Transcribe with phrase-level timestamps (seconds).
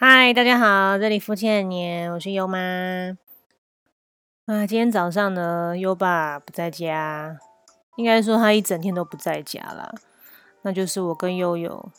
[0.00, 2.56] 嗨，大家好，这里福建年，我是优妈。
[4.46, 7.36] 啊，今天早上呢，优爸不在家，
[7.96, 9.92] 应该说他一整天都不在家了。
[10.62, 11.90] 那就是我跟悠悠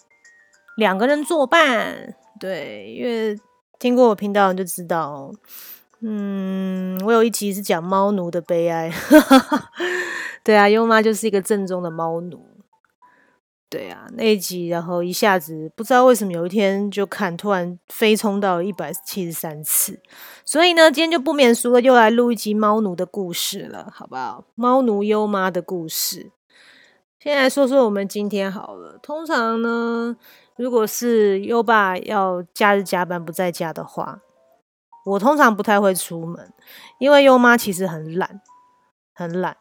[0.77, 2.15] 两个人作伴。
[2.39, 3.37] 对，因为
[3.77, 5.29] 听过我频道就知道，
[5.99, 8.89] 嗯，我有一集是讲猫奴的悲哀。
[10.41, 12.45] 对啊，优妈就是一个正宗的猫奴。
[13.69, 19.99] 对啊，那一集，然后一下子不知道为什么有一天就看，突然飞冲到一百七十三次，
[20.43, 24.43] 所以呢，今天就不免俗了，又来录一集猫奴的故事了，好不好？
[24.55, 26.31] 猫奴优妈的故事。
[27.19, 28.97] 先来说说我们今天好了。
[29.03, 30.17] 通常呢，
[30.55, 34.21] 如果是优爸要假日加班不在家的话，
[35.05, 36.51] 我通常不太会出门，
[36.97, 38.41] 因为优妈其实很懒，
[39.13, 39.57] 很懒。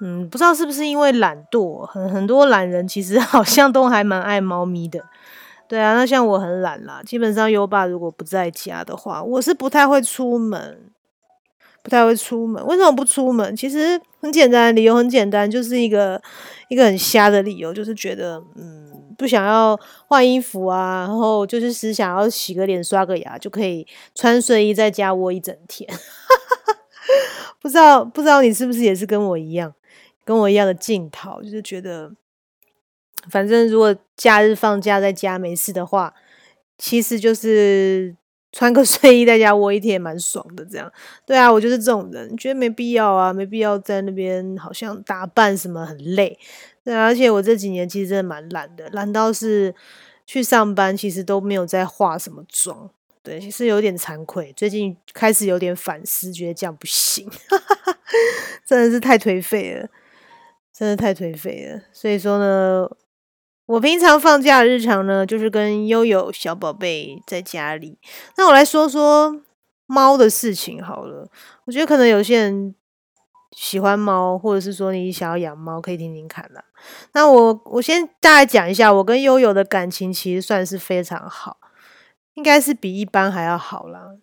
[0.00, 5.02] 嗯，不知道是不是因为懒惰，很很多懒人其实 好像都还蛮爱猫咪的。
[5.68, 10.92] 对啊，那像我很懒啦，基本上优爸如果不在家的话，我是不太会出门，
[11.82, 12.64] 不太会出门。
[12.66, 13.56] 为什么不出门？
[13.56, 16.22] 其实很简单，理由很简单，就是一个
[16.68, 25.90] 一个很瞎的理由，就是觉得嗯不想要换衣服啊，然后就是只想要洗个脸、刷个牙就可以穿睡衣在家窝一整天。
[27.60, 29.74] 不知道不知道你是不是也是跟我一样？
[30.26, 32.12] 跟我一样的镜头，就是觉得，
[33.30, 36.12] 反正如果假日放假在家没事的话，
[36.76, 38.16] 其实就是
[38.50, 40.64] 穿个 睡衣在家窝一天也蛮爽的。
[40.64, 40.92] 这样，
[41.24, 46.36] 对啊，我就是这种人，觉得没必要啊，没必要在那边好像打扮什么很累。
[46.82, 49.72] 对，而且我这几年其实真的蛮懒的，懒到是
[50.26, 52.90] 去上班其实都没有在化什么妆。
[53.22, 57.28] 对，其实有点惭愧，最近开始有点反思，觉得这样不行，
[58.66, 59.88] 真的是太颓废了。
[60.76, 62.86] 真的太颓废了，所以说呢，
[63.64, 67.98] 我平常放假日常呢，就是跟悠悠小宝贝在家里。
[68.36, 69.40] 那我来说说
[69.86, 71.26] 猫的事情好了。
[71.64, 72.74] 我觉得可能有些人
[73.52, 76.62] 喜欢猫，或者是说你想要养猫，可以听听看啦。
[77.12, 81.56] 那我我先大概讲一下，我跟悠悠的感情其实算是非常好，
[82.34, 84.18] 应该是比一般还要好啦。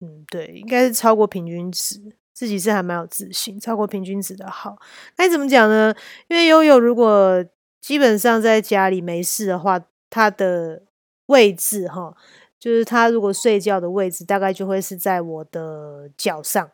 [0.00, 2.16] 嗯，对，应该是超过平均值。
[2.38, 4.78] 自己是还蛮有自信，超过平均值的好。
[5.16, 5.92] 该怎么讲呢？
[6.28, 7.44] 因为悠悠如果
[7.80, 10.84] 基本上在家里没事的话，他的
[11.26, 12.14] 位置哈，
[12.56, 16.70] 就是他如果睡觉的位置，大概就会是在我的脚上。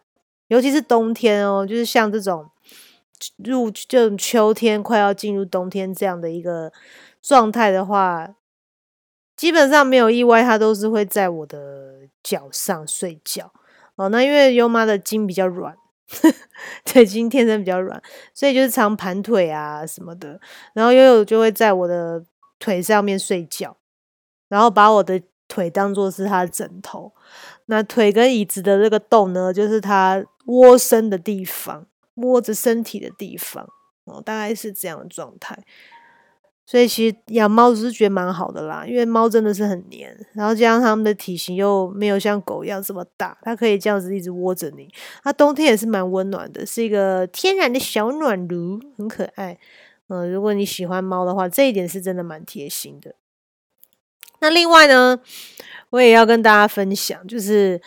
[0.48, 2.50] 尤其是冬天哦，就是像这种
[3.38, 6.70] 入就秋天快要进入冬天这样的一个
[7.22, 8.34] 状态的话，
[9.34, 13.50] 基本上没有意外，他都是会在我的脚上睡觉。
[13.96, 15.76] 哦，那因为优妈的筋比较软，
[16.84, 20.40] 对，筋天生比较软，所以就是常盘腿啊什么的。
[20.72, 22.24] 然后悠悠就会在我的
[22.58, 23.76] 腿上面睡觉，
[24.48, 27.12] 然后把我的腿当做是他的枕头。
[27.66, 33.66] 那腿跟椅子的这个洞呢，就是他窝身的地方，窝着身体的地方。
[34.04, 35.58] 哦，大概是这样的状态。
[36.66, 44.88] 所以其实养猫只是觉得蛮好的啦，因为猫真的是很黏，然后加上它们的体型又没有像狗一样这么大，它可以这样子一直窝着你。
[45.22, 49.58] 它冬天也是蛮温暖的，是一个天然的小暖炉，很可爱。
[50.08, 53.14] 嗯，如果你喜欢猫的话，这一点是真的蛮贴心的。
[54.40, 55.20] 那另外呢，
[55.90, 57.80] 我也要跟大家分享，就是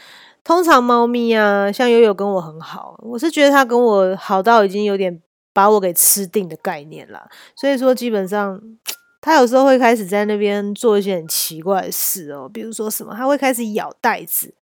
[0.44, 5.20] 通常猫咪啊，像悠悠跟我很好，我是觉得它跟我好到已经有点。
[5.58, 8.62] 把我给吃定的概念啦，所以说基本上，
[9.20, 14.54] 他有时候会开始在那边做一些很奇怪的事哦，比如说什么，他会开始咬袋子。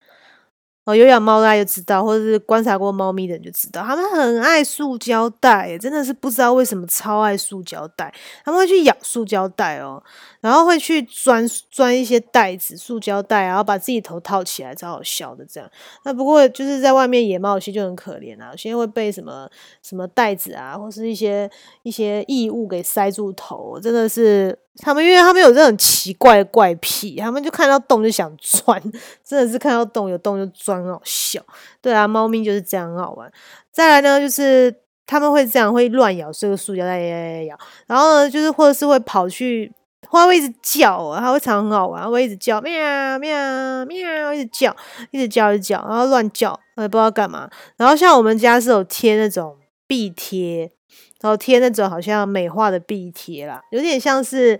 [0.86, 8.14] 哦，有养猫大家就知道，或者是观察过猫咪的人就知道，他们很爱塑胶袋，真的是不知道为什么超爱塑胶袋，
[8.44, 10.02] 他们会去咬塑胶袋哦，
[10.42, 15.68] 然后会去钻钻一些袋子、塑胶袋，然后把自己头套起来，超好笑的这样。
[16.04, 19.50] 那不过就是在外面野猫有些就很可怜啊，有些会被什么
[19.82, 21.50] 什么袋子啊，或是一些
[21.82, 24.60] 一些异物给塞住头，真的是。
[24.80, 28.82] 他们因为他们有这种奇怪的怪癖，他们就看到洞就想钻，
[29.24, 31.42] 真的是看到洞有洞就钻，很好笑。
[31.82, 33.32] 对啊，猫咪就是这样很好玩。
[33.72, 34.74] 再来呢，就是
[35.08, 37.58] 他们会这样会乱咬这个塑胶袋，咬咬咬。
[37.88, 39.72] 然后呢，就是或者是会跑去，
[40.10, 44.76] 会一直叫啊，它会常很好玩，会一直叫喵喵喵，一直叫，
[45.12, 47.50] 一直叫，一直叫，然后乱叫，也不知道干嘛。
[47.78, 49.56] 然后像我们家是有贴那种
[49.88, 50.72] 壁贴。
[51.26, 54.60] 然后贴那种好像美化的壁贴啦，有点像是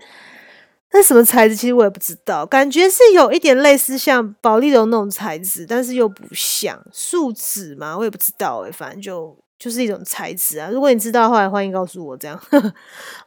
[0.90, 10.68] 那什么材质，其实我也不知道，感觉是有一点类似像保丽龙那种材质，但是又不像树脂嘛，我也不知道诶，反正就就是一种材质啊。
[10.68, 12.16] 如果你知道的话，欢迎告诉我。
[12.16, 12.36] 这样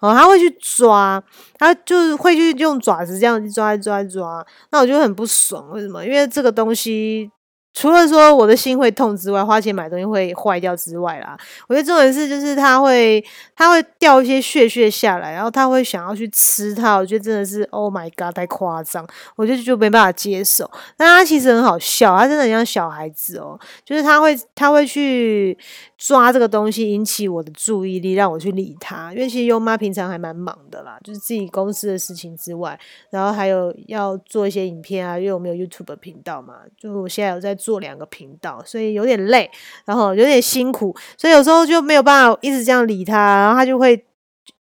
[0.01, 1.23] 哦，他会去抓，
[1.57, 4.45] 他就是会去用爪子这样抓抓抓。
[4.71, 6.05] 那我就很不爽，为什么？
[6.05, 7.31] 因为这个东西。
[7.71, 11.37] 除了说我的心会痛之外，花钱买东西会坏掉之外啦，
[11.67, 13.23] 我觉得重点是就是它会
[13.55, 20.69] 它会掉一些血血下来，然后他会想要去吃它，我觉得真的是 Oh my God，太夸张，我就就没办法接受。
[20.97, 25.57] 但他其实很好笑，他真的很像小孩子哦，就是他会他会去
[25.95, 29.13] 抓这个东西，引起我的注意力，让我去理他。
[29.13, 32.77] 因为其实优妈平常还蛮忙的啦，就是自己公司的事情之外，
[33.11, 37.58] 然后还有要做一些影片啊，因为我们有 YouTube 频道嘛，就我现在有在。
[37.59, 39.51] 做两个频道，所以有点累，
[39.85, 44.05] 然后有点辛苦，所以有时候就没有办法一直这样理他，然后他就会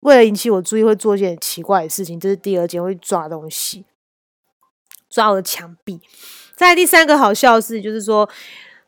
[0.01, 2.19] 为了引起我注意，会做一件奇怪的事情。
[2.19, 3.85] 这是第二件，会抓东西，
[5.11, 6.01] 抓我的墙壁。
[6.55, 8.29] 在第三个好笑的事，就是说，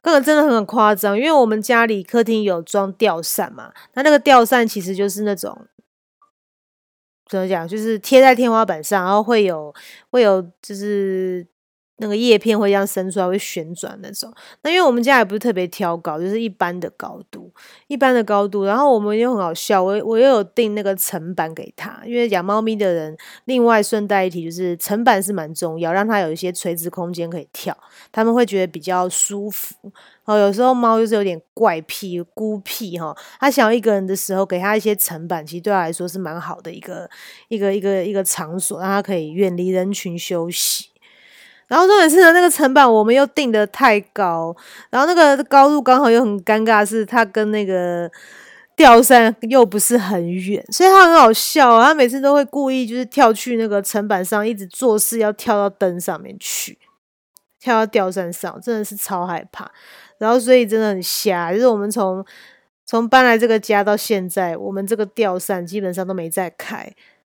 [0.02, 5.66] 这个真的很夸张，因为我们家里客厅有装吊扇嘛，那那个吊扇其实就是那种
[7.28, 9.72] 怎么讲，就是贴在天花板上，然后会有
[10.11, 11.46] 会有就是。
[12.00, 14.32] 那个叶片会这样伸出来，会旋转那种。
[14.62, 17.52] 那因为我们家也不是特别挑高，就是一般的高度，
[17.88, 18.64] 一般的高度。
[18.64, 23.16] 然后我们又很好笑，我我又有订那个层板给他，因为养猫咪的人，
[23.46, 27.76] 另外顺带一提，就是层板是蛮重要，让它有一些垂直空间可以跳，
[28.12, 29.74] 他们会觉得比较舒服。
[30.24, 37.08] 哦，有时候猫就是有点怪癖、孤僻哈，它想要一个人的时候，给它一些层板，其实对它来说是蛮好的一个
[37.48, 40.90] 一个一个一个场所，让它可以远离人群休息。
[41.68, 44.56] 然后重点是呢，那个层板我们又定的太高，
[44.90, 48.10] 然后那个高度刚好又很尴尬，是它跟那个
[48.74, 51.82] 吊扇又不是很远，所以它很好笑。
[51.82, 56.78] 他每次都会故意就是跳去那个层板上，一直做事要跳到灯上面去，
[57.60, 59.70] 跳到吊扇上，真的是超害怕。
[60.18, 62.24] 然后所以真的很瞎，就是我们从
[62.86, 66.90] 从搬来这个家到现在，我们这个吊扇基本上都没再开。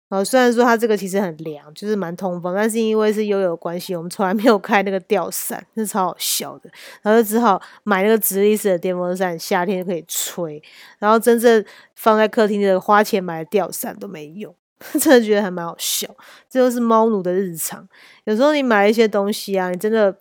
[0.09, 6.69] 哦，虽然说它这个其实很凉，就是蛮通风，但是因为是悠悠关系，我们从来没有开那个吊扇，是超好笑的。
[7.03, 10.59] 然后就只好买那个直立式的电风扇，夏天就可以吹。
[10.97, 11.63] 然后真正
[11.93, 14.53] 放在客厅的花钱买的吊扇都没用，
[14.99, 16.07] 真的觉得还蛮好笑。
[16.49, 17.87] 这就是猫奴的日常。
[18.23, 20.17] 有时候你买一些东西啊，你真的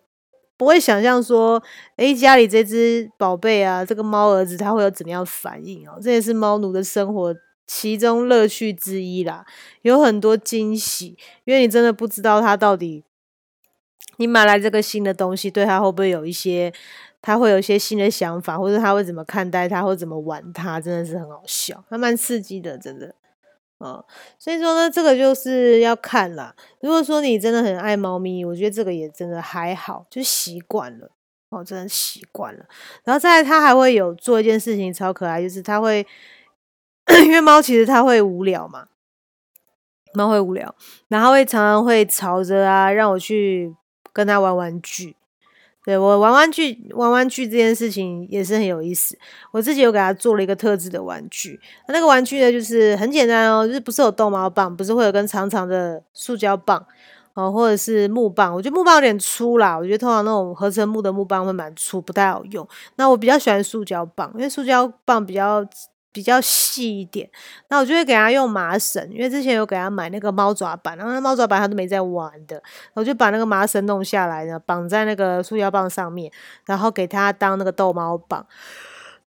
[0.55, 1.59] 不会想象说，
[1.95, 5.97] 诶，家里这只宝贝啊，这个猫儿子他会有怎么样反应哦？
[5.99, 7.35] 这也是猫奴的生活。
[7.71, 9.45] 其中乐趣之一啦，
[9.83, 13.03] 有很多惊喜，因为你真的不知道他到底，
[14.17, 16.73] 你买来这个新的东西，对他会不会有一些，
[17.21, 23.13] 他会有一些新的想法，或者他会怎么看待他，或怎么玩他，真的是很好笑，还蛮刺激的，真的，
[23.79, 24.03] 嗯，
[24.39, 26.55] 所以说呢，这个就是要看啦。
[26.81, 31.11] 如果说你真的很爱猫咪，我觉得这个也真的还好，就习惯了，
[31.49, 32.65] 哦，真的习惯了。
[33.03, 36.03] 然后再来他还会有做一件事情超可爱，就是他会。
[37.25, 38.85] 因为猫其实它会无聊嘛，
[40.13, 40.73] 猫会无聊，
[41.07, 43.75] 然后会常常会吵着啊，让我去
[44.13, 45.15] 跟它玩玩具。
[45.85, 49.17] 对我玩玩具，玩玩具这件事情也是很有意思。
[49.51, 56.85] 我自己有给它做了一个特制的玩具，那个玩具呢，就是很简单哦，就是不是有逗猫棒，不是会有根长长的塑胶棒
[57.33, 58.53] 哦，或者是木棒。
[58.53, 62.67] 我觉得木棒有点粗啦，我觉得通常那种合成木的木棒会蛮粗，不太好用。
[62.97, 65.65] 那我比较喜欢塑胶棒，因为塑胶棒比较。
[66.11, 67.29] 比较细一点，
[67.69, 72.61] 那我就会给他用麻绳，因为之前有给他买那个猫爪板，然后那猫爪板他都没在玩的，
[72.93, 76.31] 我就把那个麻绳弄下来呢，绑在那个塑胶棒上面，
[76.65, 78.45] 然后给他当那个逗猫棒。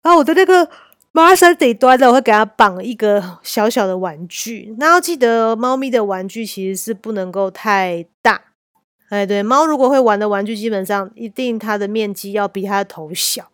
[0.02, 0.66] 然后我的那个
[1.12, 4.74] 麻绳底端的，我会给他绑一个小小的玩具。
[4.78, 8.40] 那要记得，猫咪的玩具其实是不能够太大。
[9.10, 13.49] 哎，对，猫如果会玩的玩具，基本上一定它的面积要比它的头小。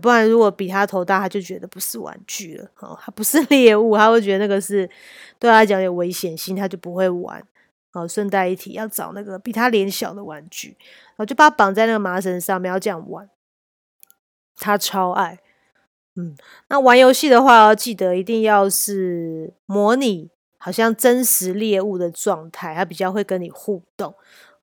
[0.00, 4.88] 不然如果比他头大，他就觉得不是玩具了，哦，他不是 猎物，他会觉得那个是
[5.38, 7.46] 对他来讲有危险性，他就不会玩。
[7.92, 13.30] 哦，顺带一提，要找那个比他脸小的玩具，然后就把他绑在那个麻绳上面，要这样玩。
[14.56, 15.38] 他超爱，
[16.16, 16.34] 嗯，
[16.68, 24.12] 那玩游戏的话，要记得一定要是模拟，好像真实猎物的状态，他比较会跟你互动。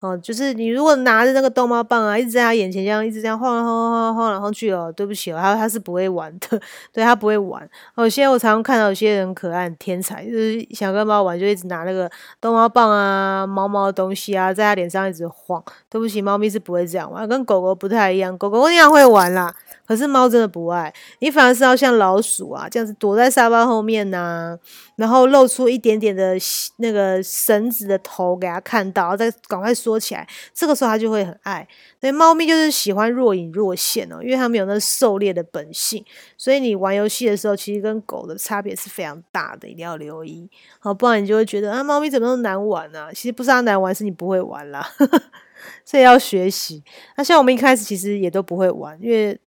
[0.01, 6.60] 哦，就是你如果拿着那个逗猫棒啊，一直在他眼前这样，一直这样晃来晃晃晃来晃去哦，对不起哦，他他是不会玩的，
[6.91, 7.70] 对他不会玩。
[7.93, 15.63] 哦，现在我常常看到有些人可爱天才，就是想跟猫玩，就一直拿那个逗猫棒啊、猫猫的东西啊，在他脸上一直晃。
[15.88, 19.53] 对不起，猫咪是不会这样玩，跟狗狗不太一样，狗狗那样会玩啦。
[19.86, 24.58] 可是猫真的不爱你，反而是要像老鼠啊这样子躲在沙发后面呐，
[24.96, 26.36] 然后露出一点点的
[26.77, 31.68] 那个绳子的头给它看到，再赶快缩起来，这个时候它就会很爱。
[32.00, 36.04] 所以猫咪就是喜欢若隐若现哦，因为它们有那狩猎的本性，
[36.38, 43.10] 所以你玩游戏的时候，其实跟狗的差别是非常大的，一定要留意，好，不然你就会觉得啊，猫咪怎么那么难玩呢？
[43.14, 44.88] 其实不是它难玩，是你不会玩啦。
[45.86, 46.84] 所以要学习。
[47.18, 49.40] 那像我们一开始其实也都不会玩，因为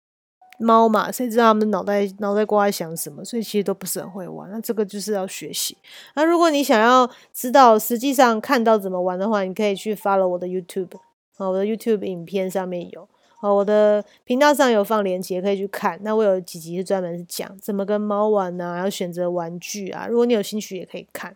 [0.63, 3.23] 猫嘛，谁知道他们脑袋脑袋瓜在想什么？
[3.23, 4.49] 所以其实都不是很会玩。
[4.49, 5.77] 那这个就是要学习。
[6.15, 10.97] 那如果你想要知道实际上看到怎么玩的话，你可以去 follow 我的 YouTube，
[11.37, 13.07] 啊，我的 YouTube 影片上面有，
[13.41, 15.99] 哦，我的频道上有放链接，可以去看。
[16.01, 20.07] 那我有几集是专门是讲怎么跟猫玩啊，要选择玩具啊。
[20.07, 21.35] 如果你有兴趣，也可以看。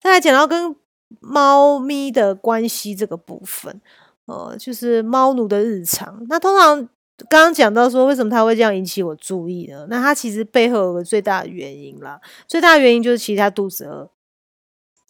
[0.00, 0.76] 再来讲到跟。
[1.20, 3.80] 猫咪的关系这个部分，
[4.24, 6.26] 呃，就是猫奴的日常。
[6.28, 6.88] 那通常
[7.28, 9.86] 刚刚讲到说，为什么它会这样引起我注意呢？
[9.88, 14.10] 那它其实背后有个最大的原因啦，最大的原因就是其实他肚子饿，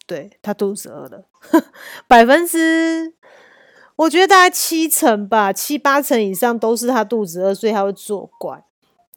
[0.05, 1.25] 对，他肚子饿了，
[2.07, 3.13] 百分之
[3.97, 8.63] 我觉得大概七成吧，七八成以上都是他肚子饿，所以他会作怪。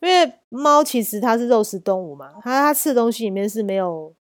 [0.00, 4.14] 因为猫其实它是肉食动物嘛，它它吃的东西里面是没有。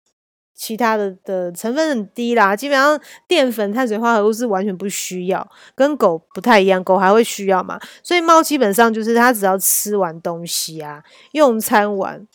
[0.57, 2.99] 其他的的成分很低啦，基本上
[3.29, 7.79] 淀粉、碳水化合物是完全不需要，跟狗不太一样，狗还会需要嘛。
[8.03, 12.27] 所以猫基本上就是它只要吃完东西啊，用餐完，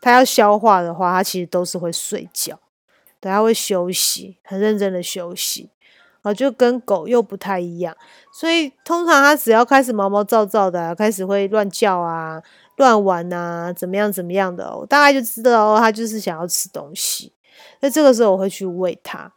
[0.00, 2.58] 它要消化的话，它其实都是会睡觉，
[3.20, 5.70] 对，它会休息，很认真的休息
[6.22, 7.96] 啊，就跟狗又不太一样。
[8.32, 12.42] 所以通常它只要开始毛毛躁躁的，开始会乱叫啊、
[12.76, 17.32] 乱玩啊，怎么样怎么样的，我大概就知道哦，它就是想要吃东西。
[17.80, 19.32] 那这个时候我会去喂它。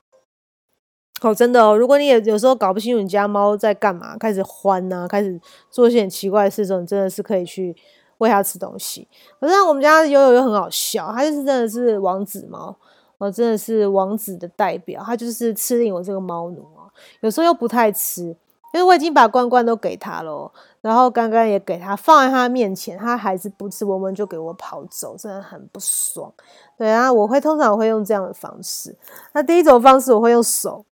[1.21, 7.73] 哦，真的哦，如果你也有时候搞不清楚你家猫在干嘛，开始欢呐，开始做一些很奇怪的事的时候，你真的是可以去
[8.17, 9.07] 喂它吃东西。
[9.39, 12.75] 可是我们家悠悠又很好笑，它就是真的是王子猫，
[13.19, 16.91] 哦，真的是王子的代表，它就是吃定我这个猫奴哦。
[17.21, 18.35] 有时候又不太吃，
[18.73, 20.51] 因为我已经把罐罐都给它了。
[20.81, 26.29] 然后刚刚也给他放在他面前，他还是不吃，闻闻就给我跑走，真的很不爽。
[26.77, 28.93] 对啊，我会通常会用这样的方式。
[29.31, 30.85] 那第一种方式我会用手，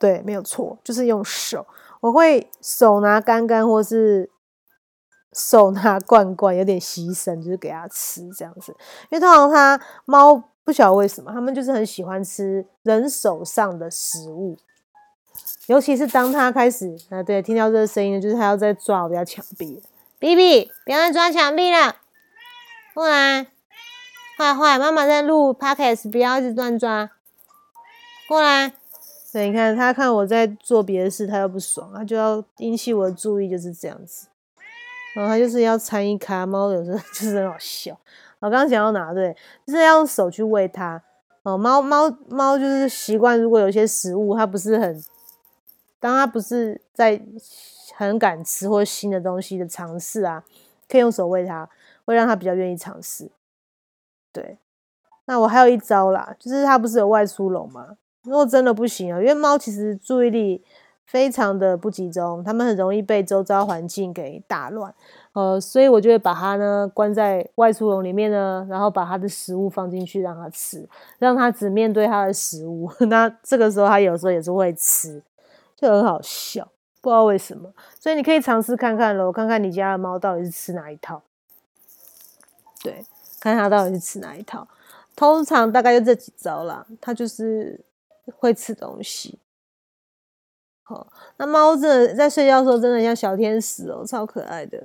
[0.00, 1.64] 对，没有错，就是用手。
[2.00, 4.28] 我会手拿干干，或是
[5.32, 8.74] 手拿罐罐，有点牺牲，就是给他吃这样子。
[9.10, 14.56] 因为通常他猫不晓得为什么，他们就是很喜欢吃人手上的食物。
[15.70, 19.80] 尤其是当他开始啊，对，听到这个声音，就是他要在抓我家墙壁。
[20.18, 21.94] B B，不要再抓墙壁了，
[22.92, 23.46] 过来，
[24.36, 27.12] 坏坏，妈妈在录 podcast，不要一直乱抓，
[28.28, 28.72] 过来。
[29.32, 34.26] 对，你看他看我在做别的事，他又不爽，他就要引起我的注意，就是这样子。
[35.14, 37.96] 然后他就是要参与卡猫，有时候就是很好笑。
[38.40, 39.14] 我刚刚讲到哪？
[39.14, 39.32] 对，
[39.64, 41.00] 就是要用手去喂它。
[41.44, 45.00] 哦，猫猫猫就是习惯，如果有些食物它不是很。
[46.00, 47.20] 当他不是在
[47.94, 50.42] 很敢吃或新的东西的尝试啊，
[50.88, 51.68] 可以用手喂它，
[52.06, 53.30] 会让它比较愿意尝试。
[54.32, 54.56] 对，
[55.26, 57.96] 那我还有一招啦，就是它不是有外出笼吗？
[58.22, 60.64] 如果真的不行啊，因为猫其实注意力
[61.04, 64.94] 非常的不集中，它们很容易被周遭环境给打乱。
[65.32, 70.88] 呃，所以我就会把它呢关在外出笼里面呢，然后把它的食物放进去让它吃，
[71.18, 72.90] 让它只面对它的食物。
[73.08, 75.22] 那这个时候它有时候也是会吃。
[75.80, 76.68] 就很好笑，
[77.00, 81.22] 不知道为什么，所以你可以尝试看看喽，看看你家的猫到底是吃哪一套，
[82.82, 83.06] 对，
[83.40, 84.68] 看它到底是吃哪一套。
[85.16, 87.80] 通常大概就这几招啦，它就是
[88.36, 89.38] 会吃东西。
[91.36, 94.78] 那猫真的在睡觉的时候真的像小天使哦，超可爱的。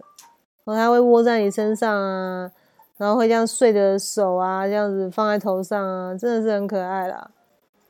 [0.63, 2.51] 然后它会窝在你身上啊，
[2.97, 7.31] 然后会这样睡的手啊，这样子放在头上啊，真的是很可爱啦。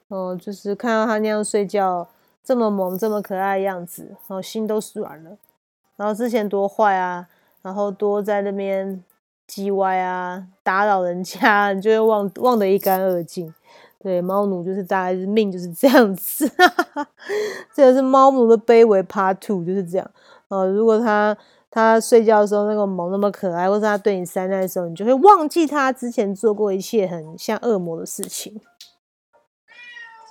[0.07, 2.07] 哦，就是看到它那样睡觉。
[2.45, 5.31] 这么萌，这么可爱的样子，然后心都软了。
[5.97, 7.27] 然后之前多坏啊，
[7.63, 9.03] 然后多在那边
[9.49, 13.51] 叽歪啊，打扰人家，你就会忘忘得一干二净。
[13.97, 16.47] 对，猫奴就是大概是命就是这样子。
[17.73, 20.11] 这个是猫奴的卑微 Part Two，就是这样。
[20.49, 21.35] 呃，如果它
[21.71, 28.61] 它睡觉的时候那个萌那么可爱，或是它对你塞奶的时候，你就会忘记他之前做过一切很像恶魔的事情。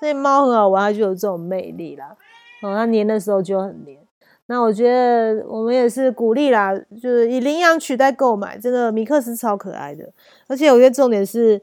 [0.05, 2.15] 所以猫很好玩，它就有这种魅力啦。
[2.61, 3.99] 哦，它黏的时候就很黏。
[4.49, 8.59] 那我觉得我们也是鼓励啦，就是以领养取代购买。
[8.59, 10.07] 真的，米克斯超可爱的，
[10.47, 11.59] 而且我觉得重点是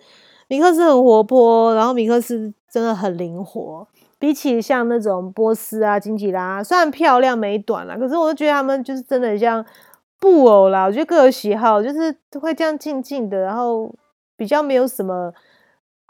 [0.48, 3.88] 米克斯很活泼，然后米克斯真的很灵活。
[4.18, 9.64] 比起像那种波斯啊、金吉拉，虽然漂亮美短啦，可是我就觉得他们就是真的很像
[10.20, 10.86] 布偶啦。
[10.86, 13.94] 我觉得各有喜好，就是会这样静静的，然后
[14.36, 15.32] 比较没有什么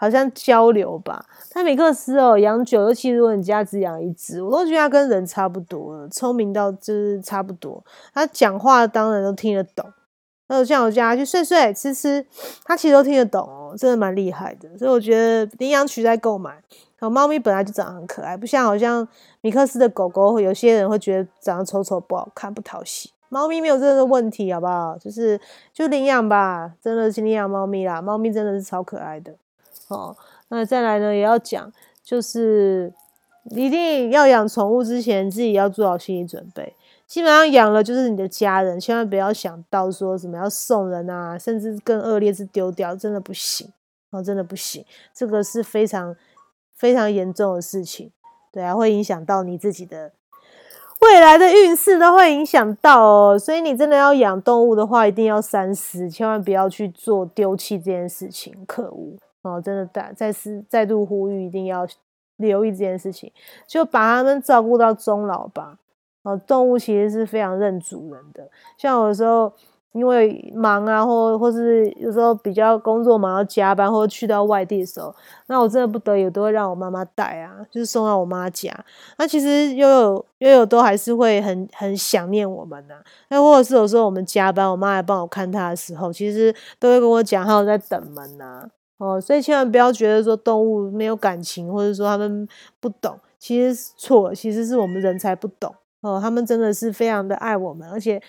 [0.01, 1.23] 好像交流吧。
[1.53, 7.83] 但米克斯哦，养久，尤其如果你家只养一只，我都觉得它跟人差不多了，聪明到就是差不多。
[8.11, 9.85] 它讲话当然都听得懂。
[10.47, 12.25] 那我像我家去睡睡吃吃，
[12.65, 14.75] 它其实都听得懂哦，真的蛮厉害的。
[14.75, 16.59] 所以我觉得领养取代购买。
[16.99, 19.07] 好，猫咪本来就长得很可爱，不像好像
[19.41, 23.11] 米克斯的狗狗，有些人会觉得长得丑丑不好看不讨喜。
[23.29, 24.97] 猫咪没有这个问题，好不好？
[24.97, 25.39] 就是
[25.71, 28.01] 就领养吧，真的是领养猫咪啦。
[28.01, 29.35] 猫咪真的是超可爱的。
[29.95, 30.17] 哦，
[30.49, 31.71] 那再来呢，也要讲，
[32.03, 32.93] 就是
[33.51, 36.75] 一定要养宠物之前，自己要做好心理准备。
[37.07, 43.71] 基本上养了就是你的家人，千万不要想到说什么要送人啊，甚至更恶劣是丢掉，真的不行
[44.11, 46.15] 哦，真的不行，这个是非常。
[46.73, 48.11] 非常严重的事情，
[48.51, 50.11] 对啊，会影响到你自己的
[50.99, 53.37] 未来的运势，都会影响到哦。
[53.37, 59.61] 所以你真的要养动物的话，一定要三思，千万不要去做丢弃这件事情，可恶哦！
[59.61, 61.87] 真的再再次再度呼吁，一定要
[62.37, 63.31] 留意这件事情，
[63.67, 65.77] 就把他们照顾到终老吧。
[66.23, 69.51] 哦，动物其实是非常认主人的，像有时候。
[69.93, 75.13] 因为忙啊，或或是有时候比较工作忙要加班，或者去到外地的时候，
[75.47, 78.73] 那我真的不得已都会让我妈妈带啊，就是送到我妈家。
[79.17, 82.95] 那其实悠悠悠悠都还是会很很想念我们呐。
[83.27, 88.69] 那或者是有时候我们加班，我妈来帮我看他的时候，其实都会跟我讲，还有在等门呐。
[89.01, 92.47] 哦，所以千万不要觉得说动物没有感情，或者说他们
[92.79, 95.73] 不懂，其实是错，其实是我们人才不懂。
[96.01, 98.21] 哦，他们真的是非常的爱我们，而且。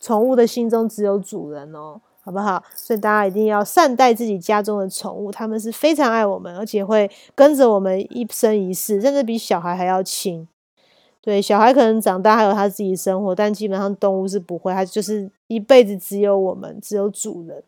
[0.00, 2.62] 宠物的心中只有主人哦，好不好？
[2.74, 10.46] 所以大家一定要善待自己家中的宠物，他们是非常爱我们，而且会跟着我们一生一世，甚至比小孩还要亲。
[11.22, 17.64] 对，小孩可能长大还有他自己生活，但基本上动物是不会，它就是一辈子只有我们，只有主人。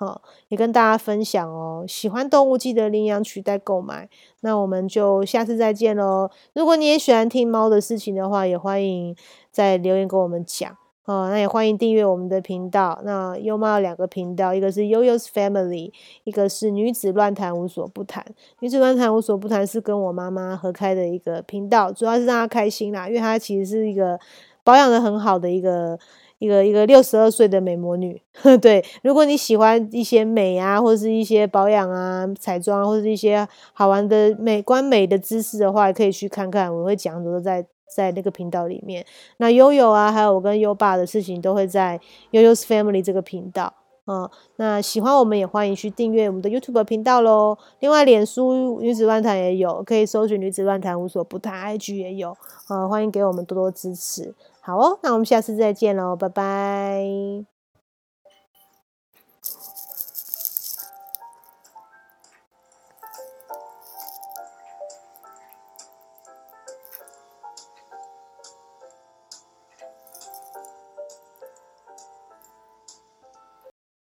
[0.00, 4.08] 哦，也跟大家分享哦，喜欢动物记得领养取代购买。
[4.40, 6.30] 那我们就下次再见喽。
[6.54, 9.14] 如果你也喜欢听猫的事情的话，也欢迎
[9.50, 10.74] 在留言跟我们讲。
[11.04, 13.00] 哦，那也欢迎订阅我们的频道。
[13.04, 15.92] 那优猫有两个频道，一个是悠悠 's Family，
[16.22, 18.24] 一个是女子乱谈无所不谈。
[18.60, 24.20] 女子乱谈无所不谈是跟我妈妈合开的一个频道，主要是让她开心啦，因为她其实是一个
[24.62, 25.98] 保养的很好的一个
[26.40, 28.20] 一个一个六十二岁的美魔女。
[28.60, 37.64] 对，如果你喜欢一些美啊，或者是一些保养啊、彩妆，或者是一些好玩的美观美的知识的话，可以去看看，我会讲很多在。
[37.92, 39.04] 在那个频道里面，
[39.38, 42.00] 那悠悠啊，还有我跟优爸的事情都会在
[42.30, 43.74] 悠悠 's Family 这个频道
[44.06, 44.30] 嗯。
[44.58, 47.58] 那喜欢我们也欢迎去订阅我们的 YouTube 频道喽。
[47.80, 52.30] 另外，脸书女子乱谈也有，可以搜寻女子乱谈无所不谈，IG 也有
[52.68, 54.32] 啊，欢迎给我们多多支持。
[54.62, 57.59] 好哦，那我们下次再见喽，拜拜。